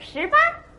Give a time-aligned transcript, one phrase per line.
[0.00, 0.38] 十八，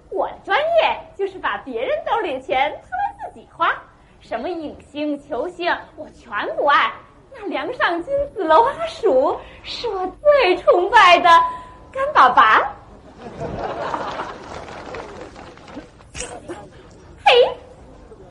[0.09, 3.71] 我的专业就是把别人兜里的钱掏来自己花，
[4.19, 6.91] 什么影星、球星我全不爱。
[7.33, 11.29] 那梁上君子楼阿鼠是我最崇拜的
[11.91, 12.73] 干爸爸。
[17.23, 17.31] 嘿，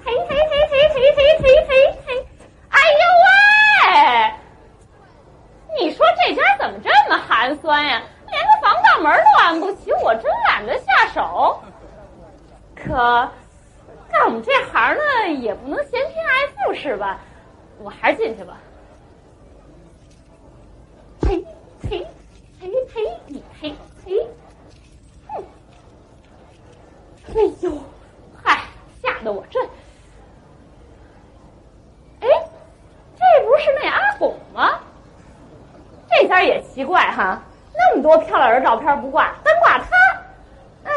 [0.05, 0.37] 嘿嘿嘿
[0.69, 2.27] 嘿嘿嘿嘿嘿嘿，
[2.69, 4.35] 哎呦喂！
[5.79, 8.03] 你说这家怎么这么寒酸呀？
[9.01, 11.61] 门都安不起，我真懒得下手。
[12.75, 12.95] 可
[14.11, 17.19] 干我们这行呢，也不能嫌贫爱富是吧？
[17.79, 18.59] 我还是进去吧。
[21.23, 21.45] 嘿，
[21.89, 22.07] 嘿，
[22.61, 23.75] 嘿嘿，你嘿
[24.05, 24.27] 嘿，
[25.29, 25.45] 哼！
[27.29, 27.79] 哎呦，
[28.43, 28.61] 嗨，
[29.03, 29.61] 吓得我这……
[32.21, 32.29] 哎，
[33.17, 34.81] 这不是那阿拱吗？
[36.11, 37.41] 这家也奇怪哈，
[38.41, 39.87] 那么多漂亮人照片不挂，单挂他。
[40.85, 40.91] 哎，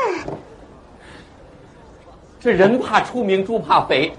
[2.39, 4.13] 这人怕出名猪怕肥，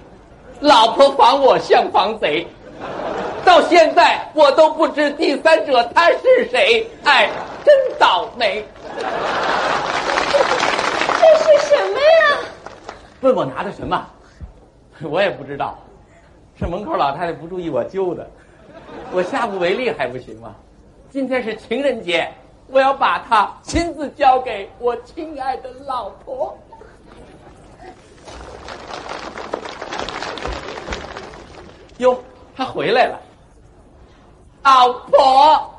[0.60, 2.46] 老婆防我像防贼。
[3.42, 7.30] 到现在我都不知第三者他是谁，哎，
[7.64, 8.62] 真倒霉。
[11.18, 12.38] 这是什么呀？
[13.22, 14.06] 问我拿的什么？
[15.02, 15.78] 我也不知道，
[16.58, 18.28] 是门口老太太不注意我揪的，
[19.12, 20.54] 我下不为例还不行吗？
[21.10, 22.30] 今天是情人节，
[22.68, 26.58] 我要把它亲自交给我亲爱的老婆。
[31.98, 32.20] 哟，
[32.56, 33.20] 他回来了，
[34.64, 35.70] 老婆。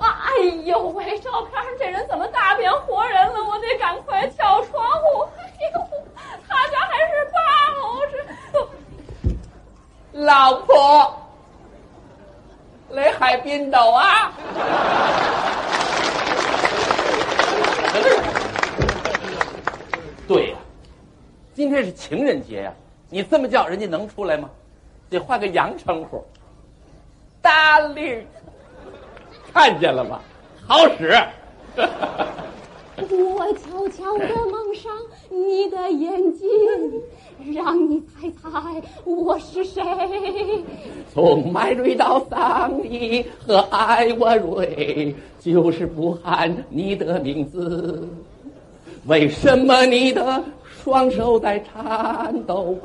[0.00, 1.18] 哎呦喂！
[1.18, 3.44] 照片上这人怎么大变活人了？
[3.44, 5.28] 我得赶快跳窗户！
[5.36, 5.80] 哎呦，
[6.48, 7.38] 他家还是八
[7.76, 8.14] 楼是？
[10.12, 11.29] 老婆，
[13.30, 14.32] 来海滨岛啊！
[20.26, 20.56] 对呀，
[21.54, 22.72] 今天是情人节呀，
[23.08, 24.50] 你这么叫人家能出来吗？
[25.08, 26.26] 得换个洋称呼
[27.40, 28.24] ，Darling，
[29.54, 30.20] 看见了吗？
[30.66, 31.16] 好使。
[33.34, 34.92] 我悄悄地蒙上
[35.30, 36.48] 你的眼睛，
[37.52, 39.82] 让你猜猜我是谁。
[41.12, 48.08] 从麦瑞到桑尼和艾沃瑞，就是不喊你的名字。
[49.06, 50.44] 为什么你的
[50.82, 52.76] 双手在颤抖？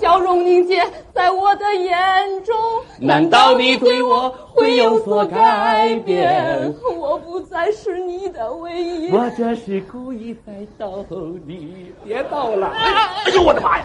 [0.00, 0.82] 笑容凝结
[1.12, 2.56] 在我的眼中。
[2.98, 6.74] 难道你对我会有所改变？
[6.96, 9.10] 我不再是你的唯一。
[9.10, 11.04] 我这是故意在逗
[11.46, 12.68] 你，别逗了！
[12.68, 13.84] 哎呦，我的妈呀！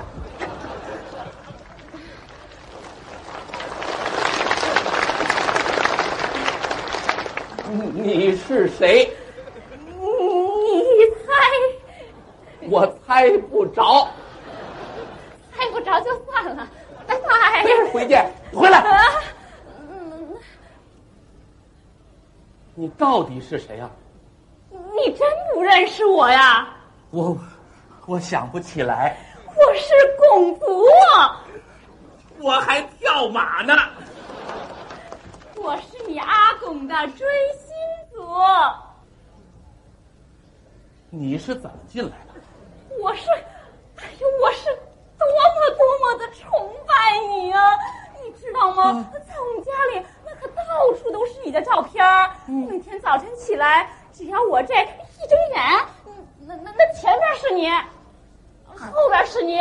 [7.94, 9.10] 你是谁？
[10.00, 12.59] 你猜？
[12.70, 14.08] 我猜不着。
[15.56, 16.68] 猜不着就算了，
[17.06, 17.66] 拜拜。
[17.92, 18.84] 回见，回来。
[22.76, 23.90] 你到底是谁呀？
[24.70, 26.70] 你真不认识我呀？
[27.12, 27.38] 我，
[28.06, 29.18] 我想不起来。
[29.48, 30.86] 我是公主，
[32.40, 33.74] 我还跳马呢。
[35.56, 37.74] 我是你阿公的追星
[38.14, 38.22] 族。
[41.10, 42.40] 你是怎么进来的？
[43.02, 43.30] 我是，
[43.98, 44.66] 哎呦，我是
[45.18, 47.76] 多么多么的崇拜你啊！
[48.24, 49.10] 你知道吗？
[49.28, 52.32] 在我们家里，那可到处都是你的照片儿。
[52.46, 55.86] 每天早晨起来，只要我这一睁眼，
[56.46, 57.70] 那那那前面是你，
[58.66, 59.60] 后边是你，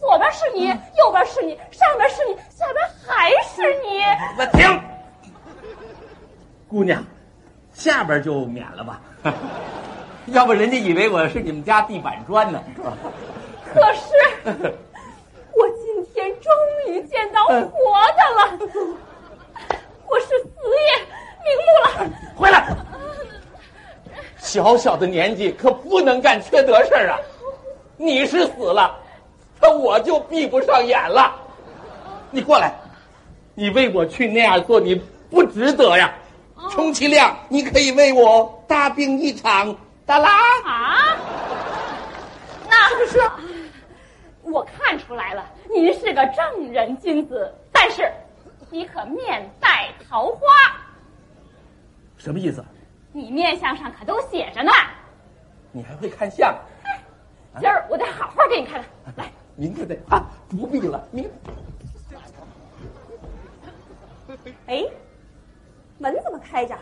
[0.00, 4.02] 左边是你，右边是你，上边是你，下边还是你。
[4.38, 4.80] 我停，
[6.68, 7.04] 姑娘，
[7.72, 9.00] 下边就免了吧。
[10.32, 12.96] 要不人家以为我是你们家地板砖呢，是吧？
[13.72, 14.10] 可是，
[15.54, 16.52] 我今天终
[16.86, 18.58] 于见到活的了，
[20.06, 20.50] 我是死
[20.86, 20.92] 也
[21.44, 22.10] 瞑目了。
[22.36, 22.68] 回来，
[24.38, 27.18] 小小的年纪可不能干缺德事儿啊！
[27.96, 28.96] 你是死了，
[29.60, 31.34] 那我就闭不上眼了。
[32.30, 32.72] 你过来，
[33.54, 34.94] 你为我去那样做，你
[35.30, 36.12] 不值得呀。
[36.70, 39.74] 充其量你可以为我大病一场。
[40.08, 40.30] 哒啦
[40.64, 41.16] 啊！
[42.66, 43.20] 那不是，
[44.40, 48.10] 我看出来了，您是个正人君子，但是
[48.70, 50.40] 你可面带桃花。
[52.16, 52.64] 什么意思？
[53.12, 54.72] 你面相上可都写着呢。
[55.72, 56.58] 你还会看相？
[57.60, 59.14] 今儿我得好好给你看看。
[59.16, 61.30] 来，明天再啊，不必了，明。
[64.68, 64.86] 哎，
[65.98, 66.74] 门怎么开着？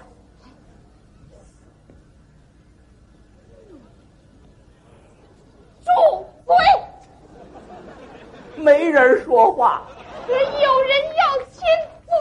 [8.66, 9.80] 没人说话，
[10.26, 11.22] 有人要
[11.52, 11.62] 亲
[12.08, 12.18] 嘴。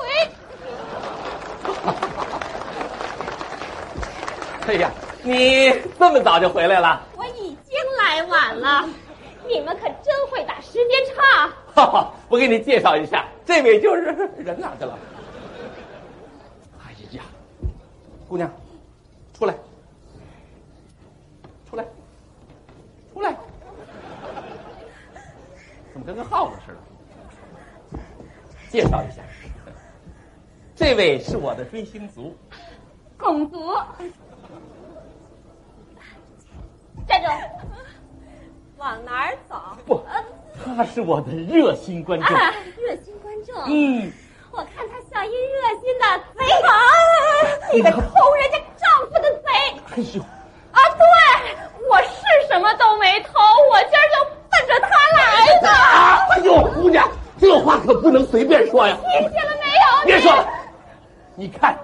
[4.70, 4.92] 哎呀，
[5.24, 7.02] 你这么早就回来了？
[7.18, 8.88] 我已经来晚了，
[9.48, 11.50] 你们可真会打时间差。
[11.74, 14.04] 哈哈，我给你介绍一下，这位就是
[14.38, 14.96] 人哪去了？
[16.86, 17.24] 哎呀，
[18.30, 18.48] 姑娘，
[19.36, 19.56] 出来，
[21.68, 21.84] 出来，
[23.16, 23.36] 出来，
[25.96, 28.00] 怎么跟个耗子似的？
[28.70, 29.22] 介绍一下，
[30.76, 32.36] 这位是我的追星族，
[33.18, 33.74] 公主。
[37.08, 37.30] 站住！
[38.76, 39.56] 往哪儿走？
[39.86, 40.04] 不，
[40.66, 42.36] 他是我的热心观众。
[42.36, 43.56] 啊，热心观众。
[43.68, 44.12] 嗯，
[44.52, 46.06] 我看他像一热心的
[46.38, 49.48] 贼王，你个偷人家丈夫的贼！
[49.96, 50.22] 哎呦，
[50.74, 51.08] 啊，对，
[51.90, 53.40] 我是什么都没偷，
[53.72, 54.35] 我今儿就
[55.62, 56.34] 他来的。
[56.34, 57.10] 哎呦，姑娘，
[57.40, 58.98] 这话可不能随便说呀！
[59.02, 60.06] 听见了没有？
[60.06, 60.48] 别说了，
[61.36, 61.78] 你看，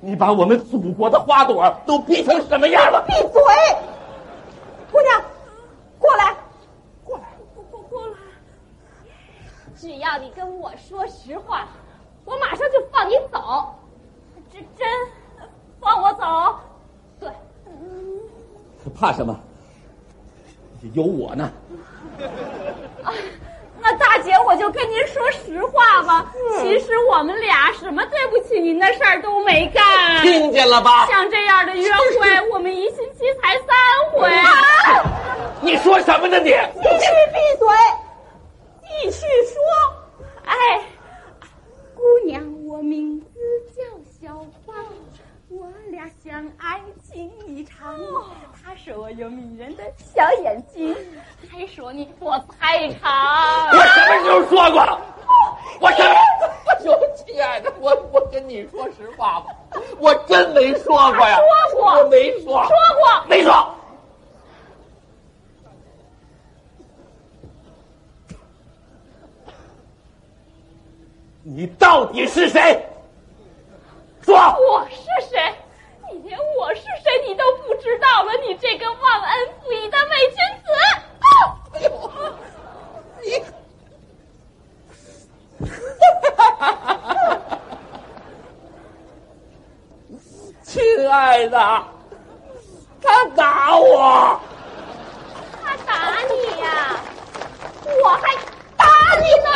[0.00, 3.04] 你把我们祖国的花朵都逼成什么样了？
[3.06, 3.42] 闭嘴！
[4.90, 5.22] 姑娘，
[5.98, 6.34] 过来，
[7.04, 7.24] 过来，
[7.54, 8.16] 过过过来。
[9.76, 11.66] 只要你跟我说实话，
[12.24, 13.74] 我马上就放你走。
[14.52, 14.86] 真真，
[15.80, 16.56] 放我走？
[17.18, 17.30] 对。
[18.94, 19.38] 怕什么？
[20.92, 21.50] 有我呢。
[24.22, 26.32] 姐，我就跟您说实话吧。
[26.60, 29.82] 其实我们俩什么对不起您的事儿都没干。
[30.22, 31.06] 听见了吧？
[31.06, 31.88] 像这样的约
[32.18, 33.66] 会， 我们一星期才三
[34.12, 34.30] 回。
[35.60, 36.50] 你说什么呢你？
[36.50, 37.68] 继续闭嘴，
[38.82, 39.54] 继续说。
[40.44, 40.54] 哎，
[41.94, 43.31] 姑娘，我名字叫小芳，我
[46.02, 47.96] 俩相爱情一场。
[48.64, 50.96] 他说我有迷人的小眼睛，
[51.48, 53.68] 还说你脖子太长。
[53.68, 55.00] 我什么时候说过？
[55.80, 56.10] 我什么？
[56.66, 59.54] 哎呦，亲爱的，我我跟你说实话吧，
[59.98, 61.38] 我真没说过呀。
[61.70, 62.64] 说过，我没说。
[62.64, 63.74] 说过，没说。
[71.44, 72.84] 你到底是谁？
[74.22, 74.36] 说。
[74.36, 74.96] 我是
[75.28, 75.54] 谁？
[76.12, 80.70] 你连我是谁你都不知道了，你这个忘恩负义的伪君子！
[81.72, 81.90] 哎呦，
[83.22, 83.42] 你。
[90.62, 91.08] 亲
[91.62, 91.86] 打，
[93.00, 94.40] 他打我，
[95.62, 96.98] 他打你呀，
[98.02, 98.34] 我还
[98.76, 98.84] 打
[99.20, 99.48] 你呢！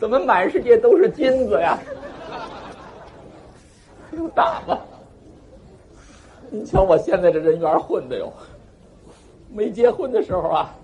[0.00, 1.78] 怎么满世界都是金子呀？
[4.34, 4.80] 打吧！
[6.48, 8.32] 你瞧我现在这人缘混的哟，
[9.50, 10.74] 没结婚的时候啊，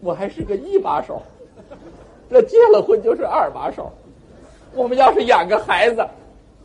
[0.00, 1.22] 我还是个一把手。
[2.30, 3.92] 这结了婚就是二把手，
[4.72, 6.06] 我们要是养个孩子，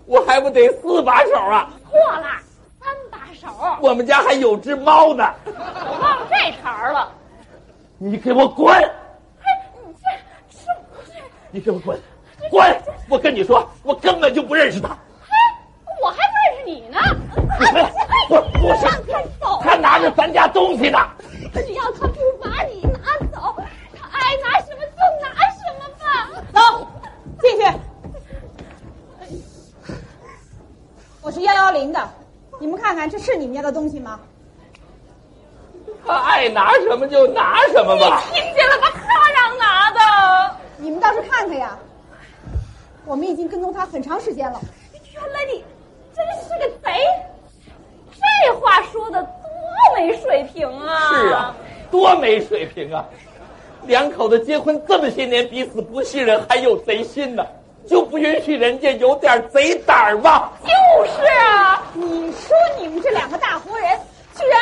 [0.05, 1.73] 我还不得四把手啊？
[1.89, 2.27] 错了，
[2.79, 3.47] 三把手。
[3.81, 5.33] 我们家还有只猫呢。
[5.45, 7.11] 我忘这茬了。
[7.97, 8.71] 你给我滚！
[8.75, 8.91] 哎，
[9.87, 10.07] 你这？
[11.49, 11.99] 你给我滚！
[12.51, 12.81] 滚！
[13.09, 14.89] 我跟你说，我根本就不认识他。
[14.89, 15.31] 嘿，
[16.03, 16.99] 我还不认识你呢。
[17.57, 17.91] 你回来！
[18.29, 19.59] 我我让他走。
[19.63, 20.99] 他拿着咱家东西呢。
[21.53, 22.99] 只要他不把你拿
[23.33, 23.55] 走，
[23.97, 26.05] 他爱拿什么就拿什么吧。
[26.53, 26.59] 走，
[27.41, 27.63] 进去。
[31.21, 32.09] 我是幺幺零的，
[33.07, 34.19] 这是你们家的东西吗？
[36.05, 38.23] 他爱拿什么就拿什么吧。
[38.31, 38.91] 你听见了吧？
[38.93, 40.55] 他让拿的。
[40.77, 41.77] 你们倒是看看呀！
[43.05, 44.59] 我们已经跟踪他很长时间了。
[45.13, 45.63] 原来你
[46.15, 46.91] 真是个贼！
[48.11, 49.31] 这话说的多
[49.95, 51.09] 没水平啊！
[51.13, 51.55] 是啊，
[51.89, 53.05] 多没水平啊！
[53.87, 57.45] 两口子结婚这么些年，彼此不信任，还有贼心呢，
[57.87, 60.49] 就不允许人家有点贼胆儿吗？
[60.63, 60.69] 就
[61.05, 61.74] 是啊！
[62.35, 63.99] 说你们这两个大活人，
[64.35, 64.61] 居然，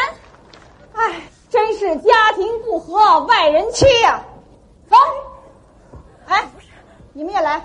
[0.94, 4.24] 哎，真是家庭不和外人欺呀！
[4.90, 4.96] 走，
[6.28, 6.48] 哎，
[7.14, 7.62] 你们也来。